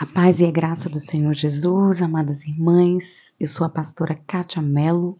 A 0.00 0.06
paz 0.06 0.38
e 0.38 0.46
a 0.46 0.50
graça 0.52 0.88
do 0.88 1.00
Senhor 1.00 1.34
Jesus, 1.34 2.00
amadas 2.00 2.44
irmãs, 2.44 3.34
eu 3.40 3.48
sou 3.48 3.66
a 3.66 3.68
pastora 3.68 4.14
Kátia 4.14 4.62
Mello, 4.62 5.18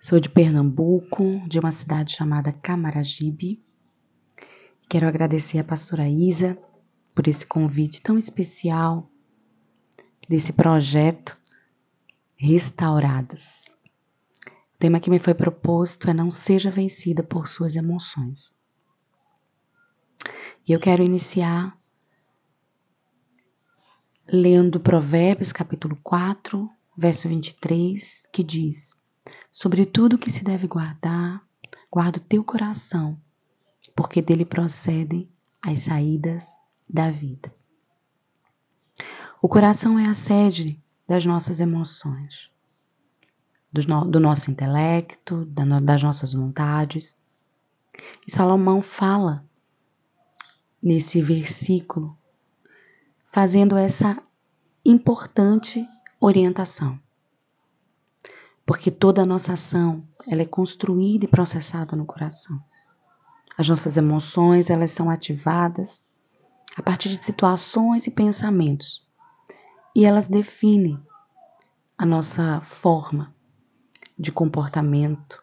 sou 0.00 0.20
de 0.20 0.28
Pernambuco, 0.28 1.42
de 1.48 1.58
uma 1.58 1.72
cidade 1.72 2.14
chamada 2.14 2.52
Camaragibe. 2.52 3.60
Quero 4.88 5.08
agradecer 5.08 5.58
a 5.58 5.64
pastora 5.64 6.08
Isa 6.08 6.56
por 7.12 7.26
esse 7.26 7.44
convite 7.44 8.00
tão 8.00 8.16
especial 8.16 9.10
desse 10.28 10.52
projeto 10.52 11.36
Restauradas. 12.36 13.64
O 14.72 14.78
tema 14.78 15.00
que 15.00 15.10
me 15.10 15.18
foi 15.18 15.34
proposto 15.34 16.08
é 16.08 16.14
Não 16.14 16.30
Seja 16.30 16.70
Vencida 16.70 17.24
por 17.24 17.48
Suas 17.48 17.74
Emoções. 17.74 18.52
E 20.64 20.70
eu 20.70 20.78
quero 20.78 21.02
iniciar 21.02 21.76
lendo 24.32 24.80
Provérbios 24.80 25.52
capítulo 25.52 25.94
4, 26.02 26.70
verso 26.96 27.28
23, 27.28 28.26
que 28.32 28.42
diz: 28.42 28.96
Sobre 29.50 29.84
tudo 29.84 30.16
que 30.16 30.30
se 30.30 30.42
deve 30.42 30.66
guardar, 30.66 31.42
guarda 31.90 32.16
o 32.16 32.22
teu 32.22 32.42
coração, 32.42 33.20
porque 33.94 34.22
dele 34.22 34.46
procedem 34.46 35.28
as 35.60 35.80
saídas 35.80 36.46
da 36.88 37.10
vida. 37.10 37.54
O 39.42 39.48
coração 39.48 39.98
é 39.98 40.06
a 40.06 40.14
sede 40.14 40.80
das 41.06 41.26
nossas 41.26 41.60
emoções, 41.60 42.50
do, 43.70 43.86
no, 43.86 44.04
do 44.06 44.18
nosso 44.18 44.50
intelecto, 44.50 45.44
da, 45.44 45.78
das 45.78 46.02
nossas 46.02 46.32
vontades. 46.32 47.20
E 48.26 48.32
Salomão 48.32 48.80
fala 48.80 49.44
nesse 50.82 51.20
versículo 51.20 52.16
fazendo 53.32 53.78
essa 53.78 54.22
importante 54.84 55.88
orientação. 56.20 57.00
Porque 58.66 58.90
toda 58.90 59.22
a 59.22 59.26
nossa 59.26 59.54
ação, 59.54 60.06
ela 60.28 60.42
é 60.42 60.46
construída 60.46 61.24
e 61.24 61.28
processada 61.28 61.96
no 61.96 62.04
coração. 62.04 62.62
As 63.56 63.68
nossas 63.68 63.96
emoções, 63.96 64.68
elas 64.68 64.90
são 64.90 65.10
ativadas 65.10 66.04
a 66.76 66.82
partir 66.82 67.08
de 67.08 67.16
situações 67.16 68.06
e 68.06 68.10
pensamentos. 68.10 69.08
E 69.96 70.04
elas 70.04 70.28
definem 70.28 70.98
a 71.96 72.04
nossa 72.04 72.60
forma 72.60 73.34
de 74.18 74.30
comportamento. 74.30 75.42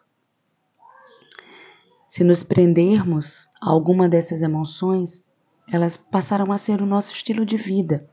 Se 2.08 2.24
nos 2.24 2.42
prendermos 2.42 3.48
a 3.60 3.70
alguma 3.70 4.08
dessas 4.08 4.42
emoções, 4.42 5.29
elas 5.70 5.96
passaram 5.96 6.50
a 6.52 6.58
ser 6.58 6.82
o 6.82 6.86
nosso 6.86 7.12
estilo 7.12 7.46
de 7.46 7.56
vida. 7.56 8.08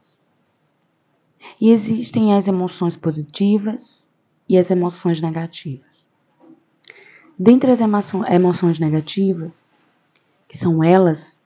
E 1.59 1.71
existem 1.71 2.33
as 2.33 2.47
emoções 2.47 2.95
positivas 2.95 4.07
e 4.47 4.57
as 4.57 4.69
emoções 4.69 5.21
negativas. 5.21 6.05
Dentre 7.37 7.71
as 7.71 7.81
emoções 7.81 8.79
negativas, 8.79 9.71
que 10.47 10.57
são 10.57 10.83
elas 10.83 11.41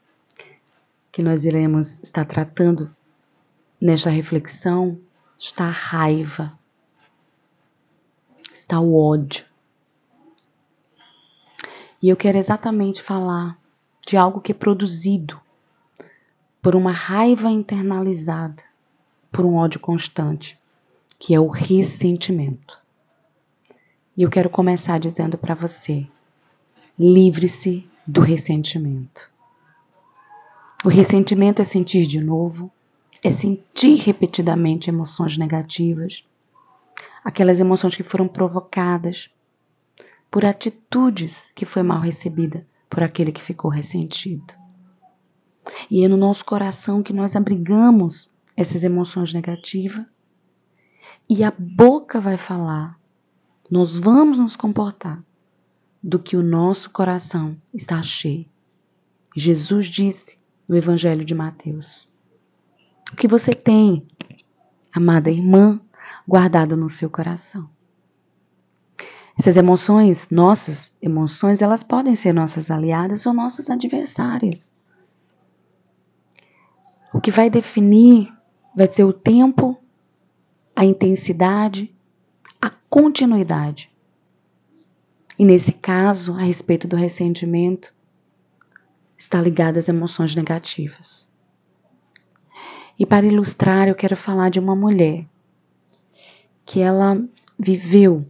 que 1.12 1.22
nós 1.22 1.46
iremos 1.46 2.02
estar 2.02 2.26
tratando 2.26 2.94
nesta 3.80 4.10
reflexão, 4.10 4.98
está 5.38 5.66
a 5.66 5.72
raiva, 5.72 6.58
está 8.54 8.80
o 8.80 8.96
ódio. 8.96 9.46
E 12.02 12.10
eu 12.10 12.16
quero 12.16 12.38
exatamente 12.38 13.02
falar 13.02 13.60
de 14.08 14.18
algo 14.18 14.42
que 14.42 14.52
é 14.52 14.56
produzido 14.56 15.40
por 16.62 16.76
uma 16.76 16.92
raiva 16.92 17.50
internalizada, 17.50 18.64
por 19.32 19.46
um 19.46 19.56
ódio 19.56 19.80
constante, 19.80 20.60
que 21.18 21.34
é 21.34 21.40
o 21.40 21.48
ressentimento. 21.48 22.80
E 24.16 24.22
eu 24.24 24.30
quero 24.30 24.50
começar 24.50 25.00
dizendo 25.00 25.38
para 25.38 25.56
você: 25.56 26.08
livre-se 26.98 27.90
do 28.06 28.22
ressentimento. 28.22 29.30
O 30.86 30.90
ressentimento 30.90 31.62
é 31.62 31.66
sentir 31.66 32.06
de 32.06 32.20
novo, 32.20 32.72
é 33.24 33.30
sentir 33.30 33.96
repetidamente 33.96 34.90
emoções 34.90 35.38
negativas, 35.38 36.24
aquelas 37.24 37.60
emoções 37.60 37.96
que 37.96 38.04
foram 38.04 38.28
provocadas 38.28 39.30
por 40.30 40.46
atitudes 40.46 41.52
que 41.56 41.66
foi 41.66 41.84
mal 41.84 42.00
recebida 42.00 42.66
por 42.90 43.04
aquele 43.04 43.32
que 43.32 43.42
ficou 43.42 43.70
ressentido. 43.70 44.61
E 45.90 46.04
é 46.04 46.08
no 46.08 46.18
nosso 46.18 46.44
coração 46.46 47.04
que 47.04 47.14
nós 47.14 47.36
abrigamos 47.36 48.30
essas 48.56 48.84
emoções 48.84 49.34
negativas. 49.34 50.06
E 51.30 51.44
a 51.44 51.52
boca 51.52 52.20
vai 52.20 52.38
falar, 52.38 53.00
nós 53.70 53.98
vamos 53.98 54.38
nos 54.40 54.56
comportar 54.56 55.24
do 56.04 56.20
que 56.20 56.36
o 56.36 56.44
nosso 56.44 56.90
coração 56.90 57.56
está 57.74 58.02
cheio. 58.02 58.46
Jesus 59.36 59.86
disse 59.88 60.38
no 60.68 60.76
Evangelho 60.76 61.24
de 61.24 61.34
Mateus: 61.34 62.08
O 63.12 63.16
que 63.16 63.28
você 63.28 63.52
tem, 63.52 64.06
amada 64.92 65.32
irmã, 65.32 65.80
guardado 66.28 66.76
no 66.76 66.90
seu 66.90 67.10
coração? 67.10 67.70
Essas 69.40 69.56
emoções, 69.56 70.28
nossas 70.30 70.94
emoções, 71.02 71.62
elas 71.62 71.84
podem 71.84 72.16
ser 72.16 72.34
nossas 72.34 72.70
aliadas 72.70 73.26
ou 73.26 73.34
nossas 73.34 73.70
adversárias. 73.70 74.74
O 77.14 77.20
que 77.20 77.32
vai 77.32 77.50
definir 77.50 78.34
vai 78.76 78.88
ser 78.88 79.04
o 79.04 79.14
tempo, 79.14 79.78
a 80.76 80.86
intensidade, 80.86 81.94
a 82.62 82.70
continuidade. 82.70 83.92
E 85.38 85.44
nesse 85.44 85.74
caso, 85.74 86.34
a 86.34 86.42
respeito 86.42 86.88
do 86.88 86.96
ressentimento, 86.96 87.94
está 89.18 89.42
ligado 89.42 89.78
às 89.78 89.90
emoções 89.90 90.36
negativas. 90.36 91.30
E 92.98 93.06
para 93.06 93.26
ilustrar, 93.26 93.88
eu 93.88 93.96
quero 93.96 94.16
falar 94.16 94.50
de 94.50 94.60
uma 94.60 94.76
mulher 94.76 95.28
que 96.66 96.80
ela 96.80 97.22
viveu 97.58 98.26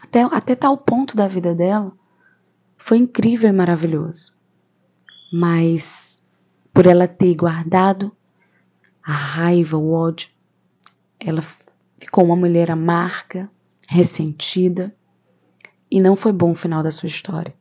até, 0.00 0.22
até 0.22 0.54
tal 0.54 0.78
ponto 0.78 1.16
da 1.16 1.26
vida 1.26 1.54
dela, 1.54 1.92
foi 2.76 2.98
incrível 2.98 3.48
e 3.48 3.52
maravilhoso. 3.52 4.32
Mas 5.32 6.13
por 6.74 6.86
ela 6.86 7.06
ter 7.06 7.34
guardado 7.36 8.10
a 9.00 9.12
raiva, 9.12 9.78
o 9.78 9.92
ódio. 9.92 10.28
Ela 11.20 11.40
ficou 12.00 12.24
uma 12.24 12.34
mulher 12.34 12.70
amarga, 12.70 13.48
ressentida, 13.88 14.94
e 15.88 16.00
não 16.00 16.16
foi 16.16 16.32
bom 16.32 16.50
o 16.50 16.54
final 16.54 16.82
da 16.82 16.90
sua 16.90 17.06
história, 17.06 17.54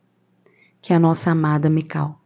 que 0.82 0.92
é 0.92 0.96
a 0.96 1.00
nossa 1.00 1.30
amada 1.30 1.70
Mical. 1.70 2.20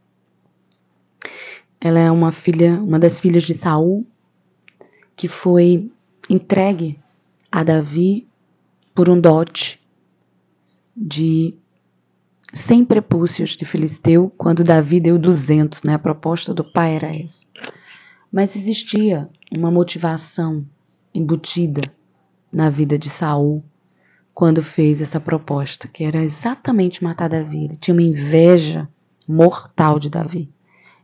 Ela 1.81 1.99
é 1.99 2.09
uma 2.09 2.31
filha, 2.31 2.81
uma 2.81 2.97
das 2.97 3.19
filhas 3.19 3.43
de 3.43 3.53
Saul, 3.53 4.07
que 5.15 5.27
foi 5.27 5.91
entregue 6.29 6.97
a 7.51 7.63
Davi 7.63 8.27
por 8.95 9.09
um 9.09 9.19
dote 9.19 9.79
de 10.95 11.53
100 12.53 12.85
prepúcios 12.85 13.51
de 13.51 13.65
Filisteu, 13.65 14.31
quando 14.37 14.63
Davi 14.63 14.99
deu 14.99 15.17
200, 15.17 15.83
né? 15.83 15.95
A 15.95 15.99
proposta 15.99 16.53
do 16.53 16.63
pai 16.63 16.95
era 16.95 17.09
essa. 17.09 17.45
Mas 18.31 18.55
existia 18.55 19.29
uma 19.51 19.69
motivação 19.69 20.65
embutida 21.13 21.81
na 22.51 22.69
vida 22.69 22.97
de 22.97 23.09
Saul 23.09 23.63
quando 24.33 24.61
fez 24.61 25.01
essa 25.01 25.19
proposta, 25.19 25.87
que 25.87 26.03
era 26.03 26.23
exatamente 26.23 27.03
matar 27.03 27.27
Davi. 27.27 27.65
Ele 27.65 27.77
tinha 27.77 27.93
uma 27.93 28.03
inveja 28.03 28.87
mortal 29.27 29.99
de 29.99 30.09
Davi 30.09 30.49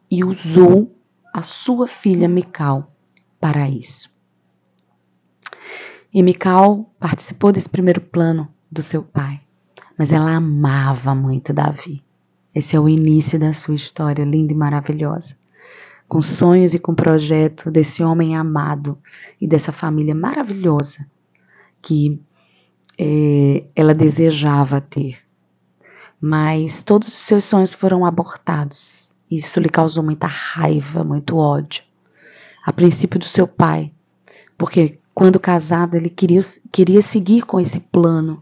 e 0.09 0.23
usou 0.23 0.95
a 1.33 1.41
sua 1.41 1.87
filha 1.87 2.29
Mical 2.29 2.95
para 3.39 3.67
isso. 3.67 4.09
E 6.13 6.21
Mical 6.21 6.93
participou 6.99 7.51
desse 7.51 7.67
primeiro 7.67 7.99
plano 7.99 8.47
do 8.71 8.81
seu 8.81 9.03
pai 9.03 9.41
mas 9.97 10.11
ela 10.11 10.35
amava 10.35 11.13
muito 11.13 11.53
Davi. 11.53 12.03
Esse 12.53 12.75
é 12.75 12.79
o 12.79 12.87
início 12.87 13.39
da 13.39 13.53
sua 13.53 13.75
história 13.75 14.23
linda 14.23 14.53
e 14.53 14.55
maravilhosa. 14.55 15.35
Com 16.07 16.21
sonhos 16.21 16.73
e 16.73 16.79
com 16.79 16.93
projeto 16.93 17.71
desse 17.71 18.03
homem 18.03 18.35
amado 18.35 18.97
e 19.41 19.47
dessa 19.47 19.71
família 19.71 20.13
maravilhosa 20.13 21.05
que 21.81 22.21
é, 22.97 23.65
ela 23.75 23.93
desejava 23.93 24.79
ter. 24.79 25.17
Mas 26.21 26.83
todos 26.83 27.09
os 27.09 27.13
seus 27.13 27.43
sonhos 27.43 27.73
foram 27.73 28.05
abortados. 28.05 29.11
Isso 29.29 29.59
lhe 29.59 29.69
causou 29.69 30.03
muita 30.03 30.27
raiva, 30.27 31.03
muito 31.03 31.37
ódio. 31.37 31.83
A 32.65 32.71
princípio 32.71 33.19
do 33.19 33.25
seu 33.25 33.45
pai, 33.45 33.91
porque 34.57 34.99
quando 35.13 35.39
casado 35.39 35.95
ele 35.95 36.09
queria, 36.09 36.39
queria 36.71 37.01
seguir 37.01 37.43
com 37.43 37.59
esse 37.59 37.79
plano 37.79 38.41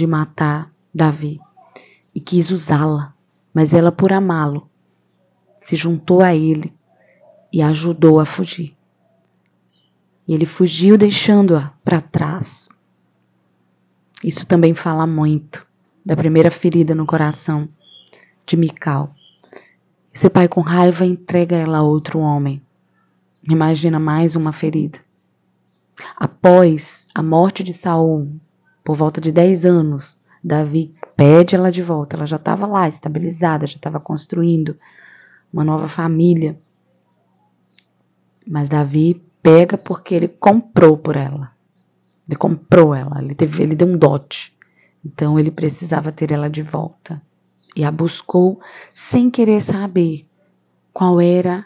de 0.00 0.06
matar 0.06 0.72
Davi 0.94 1.38
e 2.14 2.20
quis 2.20 2.50
usá-la, 2.50 3.14
mas 3.52 3.74
ela, 3.74 3.92
por 3.92 4.14
amá-lo, 4.14 4.66
se 5.60 5.76
juntou 5.76 6.22
a 6.22 6.34
ele 6.34 6.72
e 7.52 7.60
ajudou 7.60 8.18
a 8.18 8.24
fugir. 8.24 8.74
E 10.26 10.32
ele 10.32 10.46
fugiu 10.46 10.96
deixando-a 10.96 11.74
para 11.84 12.00
trás. 12.00 12.66
Isso 14.24 14.46
também 14.46 14.72
fala 14.72 15.06
muito 15.06 15.66
da 16.02 16.16
primeira 16.16 16.50
ferida 16.50 16.94
no 16.94 17.04
coração 17.04 17.68
de 18.46 18.56
Mical. 18.56 19.14
Esse 20.14 20.30
pai 20.30 20.48
com 20.48 20.62
raiva 20.62 21.04
entrega 21.04 21.56
ela 21.56 21.78
a 21.78 21.82
outro 21.82 22.20
homem. 22.20 22.62
Imagina 23.46 23.98
mais 23.98 24.34
uma 24.34 24.50
ferida. 24.50 24.98
Após 26.16 27.06
a 27.14 27.22
morte 27.22 27.62
de 27.62 27.74
Saul, 27.74 28.40
por 28.90 28.96
volta 28.96 29.20
de 29.20 29.30
10 29.30 29.66
anos, 29.66 30.16
Davi 30.42 30.92
pede 31.16 31.54
ela 31.54 31.70
de 31.70 31.80
volta. 31.80 32.16
Ela 32.16 32.26
já 32.26 32.34
estava 32.34 32.66
lá, 32.66 32.88
estabilizada, 32.88 33.64
já 33.64 33.76
estava 33.76 34.00
construindo 34.00 34.76
uma 35.52 35.62
nova 35.62 35.86
família. 35.86 36.58
Mas 38.44 38.68
Davi 38.68 39.24
pega 39.40 39.78
porque 39.78 40.12
ele 40.12 40.26
comprou 40.26 40.98
por 40.98 41.14
ela. 41.14 41.52
Ele 42.28 42.34
comprou 42.36 42.92
ela, 42.92 43.22
ele, 43.22 43.32
teve, 43.32 43.62
ele 43.62 43.76
deu 43.76 43.86
um 43.86 43.96
dote. 43.96 44.52
Então 45.04 45.38
ele 45.38 45.52
precisava 45.52 46.10
ter 46.10 46.32
ela 46.32 46.50
de 46.50 46.60
volta. 46.60 47.22
E 47.76 47.84
a 47.84 47.92
buscou 47.92 48.60
sem 48.92 49.30
querer 49.30 49.60
saber 49.60 50.26
qual 50.92 51.20
era 51.20 51.64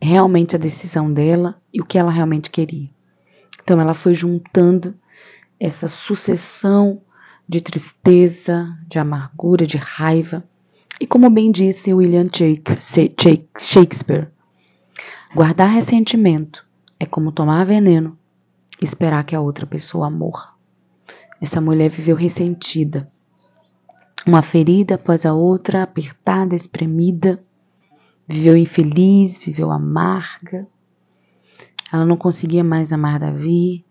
realmente 0.00 0.56
a 0.56 0.58
decisão 0.58 1.12
dela 1.12 1.60
e 1.74 1.82
o 1.82 1.84
que 1.84 1.98
ela 1.98 2.10
realmente 2.10 2.50
queria. 2.50 2.88
Então 3.62 3.78
ela 3.78 3.92
foi 3.92 4.14
juntando 4.14 4.94
essa 5.58 5.88
sucessão 5.88 7.00
de 7.48 7.60
tristeza, 7.60 8.76
de 8.88 8.98
amargura, 8.98 9.66
de 9.66 9.76
raiva. 9.76 10.44
E 11.00 11.06
como 11.06 11.30
bem 11.30 11.50
disse 11.50 11.92
William 11.92 12.28
Shakespeare, 13.58 14.28
guardar 15.34 15.70
ressentimento 15.70 16.66
é 16.98 17.06
como 17.06 17.32
tomar 17.32 17.64
veneno 17.64 18.18
e 18.80 18.84
esperar 18.84 19.24
que 19.24 19.36
a 19.36 19.40
outra 19.40 19.66
pessoa 19.66 20.10
morra. 20.10 20.54
Essa 21.40 21.60
mulher 21.60 21.90
viveu 21.90 22.16
ressentida, 22.16 23.10
uma 24.26 24.42
ferida 24.42 24.94
após 24.96 25.24
a 25.26 25.34
outra, 25.34 25.82
apertada, 25.82 26.54
espremida, 26.54 27.44
viveu 28.26 28.56
infeliz, 28.56 29.36
viveu 29.36 29.70
amarga. 29.70 30.66
Ela 31.92 32.04
não 32.04 32.16
conseguia 32.16 32.64
mais 32.64 32.92
amar 32.92 33.20
Davi 33.20 33.85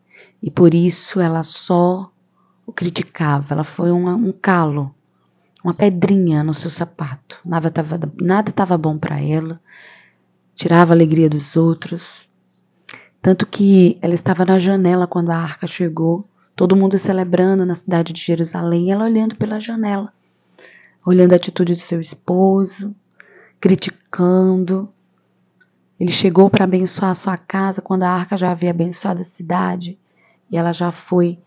e 0.45 0.51
por 0.51 0.75
isso 0.75 1.19
ela 1.19 1.41
só 1.41 2.11
o 2.67 2.71
criticava. 2.71 3.47
Ela 3.49 3.63
foi 3.63 3.91
um 3.91 4.31
calo, 4.31 4.93
uma 5.63 5.73
pedrinha 5.73 6.43
no 6.43 6.53
seu 6.53 6.69
sapato. 6.69 7.41
Nada 7.43 7.69
estava 7.69 7.99
nada 8.21 8.77
bom 8.77 8.95
para 8.95 9.19
ela, 9.19 9.59
tirava 10.53 10.93
a 10.93 10.95
alegria 10.95 11.27
dos 11.27 11.57
outros. 11.57 12.29
Tanto 13.23 13.47
que 13.47 13.97
ela 14.03 14.13
estava 14.13 14.45
na 14.45 14.59
janela 14.59 15.07
quando 15.07 15.31
a 15.31 15.35
arca 15.35 15.65
chegou, 15.65 16.29
todo 16.55 16.75
mundo 16.75 16.95
celebrando 16.99 17.65
na 17.65 17.73
cidade 17.73 18.13
de 18.13 18.21
Jerusalém, 18.21 18.91
ela 18.91 19.05
olhando 19.05 19.35
pela 19.35 19.59
janela, 19.59 20.13
olhando 21.03 21.33
a 21.33 21.37
atitude 21.37 21.73
do 21.73 21.79
seu 21.79 21.99
esposo, 21.99 22.95
criticando. 23.59 24.93
Ele 25.99 26.11
chegou 26.11 26.51
para 26.51 26.65
abençoar 26.65 27.09
a 27.09 27.15
sua 27.15 27.35
casa 27.35 27.81
quando 27.81 28.03
a 28.03 28.11
arca 28.11 28.37
já 28.37 28.51
havia 28.51 28.69
abençoado 28.69 29.21
a 29.21 29.23
cidade 29.23 29.97
e 30.51 30.57
ela 30.57 30.71
já 30.71 30.91
foi 30.91 31.39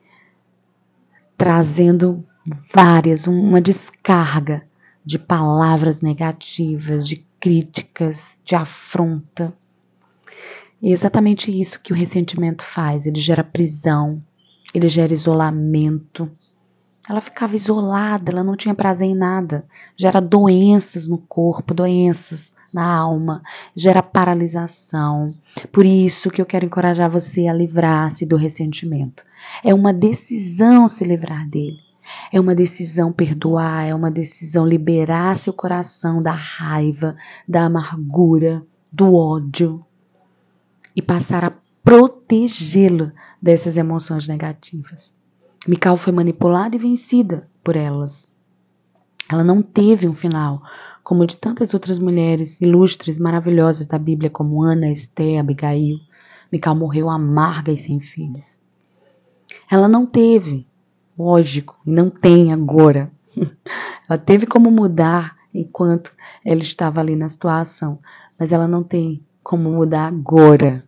trazendo 1.37 2.25
várias, 2.73 3.27
uma 3.27 3.61
descarga 3.61 4.67
de 5.05 5.19
palavras 5.19 6.03
negativas, 6.03 7.07
de 7.07 7.25
críticas, 7.41 8.41
de 8.45 8.57
afronta. 8.57 9.55
E 10.83 10.91
é 10.91 10.93
exatamente 10.93 11.51
isso 11.51 11.81
que 11.81 11.93
o 11.93 11.97
ressentimento 11.97 12.63
faz. 12.65 13.07
Ele 13.07 13.21
gera 13.21 13.45
prisão, 13.45 14.23
ele 14.75 14.89
gera 14.89 15.13
isolamento. 15.13 16.31
Ela 17.09 17.21
ficava 17.21 17.57
isolada, 17.57 18.31
ela 18.31 18.45
não 18.45 18.57
tinha 18.57 18.75
prazer 18.75 19.09
em 19.09 19.15
nada. 19.15 19.65
Gera 19.97 20.21
doenças 20.21 21.09
no 21.09 21.19
corpo, 21.19 21.73
doenças 21.73 22.53
na 22.73 22.85
alma, 22.85 23.43
gera 23.75 24.03
paralisação. 24.03 25.35
Por 25.73 25.85
isso 25.87 26.31
que 26.31 26.41
eu 26.41 26.47
quero 26.47 26.67
encorajar 26.67 27.11
você 27.11 27.47
a 27.47 27.55
livrar-se 27.55 28.27
do 28.27 28.37
ressentimento. 28.37 29.25
É 29.65 29.75
uma 29.75 29.93
decisão 29.93 30.87
se 30.87 31.05
livrar 31.05 31.49
dele. 31.49 31.79
É 32.33 32.41
uma 32.41 32.55
decisão 32.55 33.13
perdoar, 33.13 33.87
é 33.87 33.95
uma 33.95 34.11
decisão 34.11 34.67
liberar 34.67 35.37
seu 35.37 35.53
coração 35.53 36.23
da 36.23 36.33
raiva, 36.33 37.17
da 37.47 37.65
amargura, 37.65 38.63
do 38.91 39.15
ódio 39.15 39.85
e 40.97 41.03
passar 41.03 41.45
a 41.45 41.53
protegê-lo 41.85 43.13
dessas 43.41 43.77
emoções 43.77 44.27
negativas. 44.27 45.15
Mical 45.67 45.97
foi 45.97 46.13
manipulada 46.13 46.77
e 46.77 46.79
vencida 46.79 47.49
por 47.63 47.77
elas. 47.77 48.27
Ela 49.31 49.45
não 49.45 49.61
teve 49.61 50.09
um 50.09 50.15
final, 50.15 50.63
como 51.09 51.27
de 51.27 51.39
tantas 51.39 51.73
outras 51.73 51.99
mulheres 51.99 52.61
ilustres, 52.61 53.19
maravilhosas 53.19 53.87
da 53.87 53.99
Bíblia, 53.99 54.29
como 54.29 54.63
Ana, 54.63 54.91
Esté, 54.91 55.39
Abigail. 55.39 55.97
Mical 56.53 56.75
morreu 56.75 57.09
amarga 57.09 57.73
e 57.73 57.79
sem 57.79 57.99
filhos. 57.99 58.61
Ela 59.71 59.89
não 59.89 60.05
teve, 60.05 60.67
lógico, 61.19 61.81
e 61.87 61.91
não 61.91 62.11
tem 62.11 62.53
agora. 62.53 63.11
ela 64.07 64.19
teve 64.19 64.45
como 64.45 64.71
mudar 64.71 65.35
enquanto 65.55 66.15
ela 66.45 66.61
estava 66.61 67.01
ali 67.01 67.17
na 67.17 67.31
situação, 67.31 68.01
mas 68.39 68.53
ela 68.53 68.69
não 68.69 68.83
tem 68.83 69.25
como 69.43 69.71
mudar 69.71 70.09
agora 70.09 70.85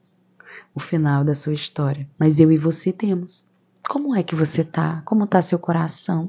o 0.74 0.80
final 0.80 1.24
da 1.24 1.34
sua 1.34 1.54
história. 1.54 2.06
Mas 2.18 2.38
eu 2.38 2.52
e 2.52 2.58
você 2.58 2.92
temos. 2.92 3.46
Como 3.88 4.14
é 4.14 4.22
que 4.22 4.34
você 4.34 4.64
tá? 4.64 5.00
Como 5.06 5.26
tá 5.26 5.40
seu 5.40 5.58
coração? 5.58 6.28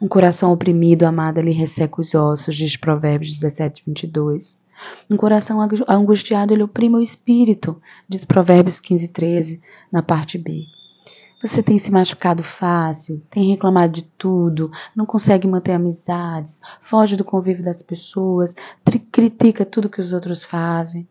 Um 0.00 0.08
coração 0.08 0.50
oprimido, 0.50 1.02
amado, 1.02 1.36
ele 1.38 1.50
resseca 1.50 2.00
os 2.00 2.14
ossos, 2.14 2.56
diz 2.56 2.74
Provérbios 2.74 3.38
17, 3.38 3.82
22. 3.86 4.58
Um 5.10 5.16
coração 5.18 5.58
angustiado, 5.86 6.54
ele 6.54 6.62
oprime 6.62 6.96
o 6.96 7.02
espírito, 7.02 7.80
diz 8.08 8.24
Provérbios 8.24 8.80
15, 8.80 9.08
13, 9.08 9.60
na 9.92 10.02
parte 10.02 10.38
B. 10.38 10.64
Você 11.42 11.62
tem 11.62 11.76
se 11.76 11.90
machucado 11.90 12.42
fácil, 12.42 13.22
tem 13.30 13.50
reclamado 13.50 13.92
de 13.92 14.02
tudo, 14.02 14.70
não 14.96 15.04
consegue 15.04 15.46
manter 15.46 15.72
amizades, 15.72 16.62
foge 16.80 17.14
do 17.14 17.24
convívio 17.24 17.62
das 17.62 17.82
pessoas, 17.82 18.54
critica 19.12 19.66
tudo 19.66 19.90
que 19.90 20.00
os 20.00 20.14
outros 20.14 20.42
fazem. 20.42 21.06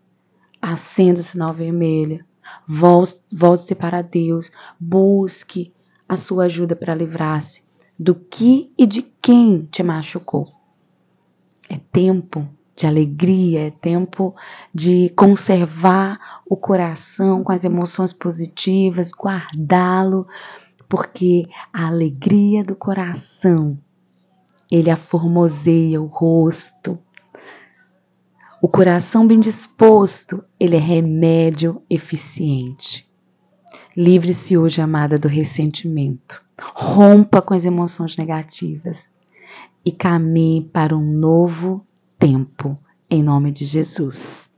Acenda 0.59 1.19
o 1.19 1.23
sinal 1.23 1.53
vermelho. 1.53 2.25
Volte-se 2.67 3.75
para 3.75 4.01
Deus. 4.01 4.51
Busque 4.79 5.71
a 6.07 6.17
sua 6.17 6.45
ajuda 6.45 6.75
para 6.75 6.95
livrar-se 6.95 7.68
do 7.99 8.15
que 8.15 8.71
e 8.77 8.85
de 8.85 9.01
quem 9.01 9.67
te 9.69 9.83
machucou. 9.83 10.47
É 11.69 11.77
tempo 11.91 12.47
de 12.75 12.87
alegria, 12.87 13.67
é 13.67 13.71
tempo 13.71 14.33
de 14.73 15.09
conservar 15.09 16.41
o 16.49 16.55
coração 16.55 17.43
com 17.43 17.51
as 17.51 17.65
emoções 17.65 18.13
positivas, 18.13 19.11
guardá-lo, 19.11 20.25
porque 20.87 21.45
a 21.73 21.87
alegria 21.87 22.63
do 22.63 22.75
coração 22.75 23.77
ele 24.71 24.89
aformoseia 24.89 26.01
o 26.01 26.05
rosto, 26.05 26.97
o 28.61 28.67
coração 28.67 29.27
bem 29.27 29.39
disposto, 29.39 30.43
ele 30.59 30.75
é 30.75 30.79
remédio 30.79 31.81
eficiente. 31.89 33.09
Livre-se 33.95 34.57
hoje, 34.57 34.81
amada, 34.81 35.17
do 35.17 35.27
ressentimento. 35.27 36.48
Rompa 36.73 37.41
com 37.41 37.53
as 37.53 37.65
emoções 37.65 38.17
negativas 38.17 39.11
e 39.85 39.91
caminhe 39.91 40.61
para 40.61 40.95
um 40.95 41.03
novo 41.03 41.85
tempo, 42.17 42.77
em 43.09 43.23
nome 43.23 43.51
de 43.51 43.65
Jesus. 43.65 44.48